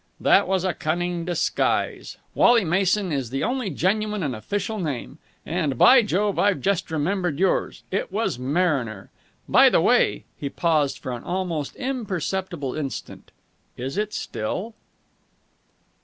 [0.19, 2.17] "That was a cunning disguise.
[2.33, 5.19] Wally Mason is the only genuine and official name.
[5.45, 6.39] And, by Jove!
[6.39, 7.83] I've just remembered yours.
[7.91, 9.11] It was Mariner.
[9.47, 13.29] By the way," he paused for an almost imperceptible instant
[13.77, 14.73] "is it still?"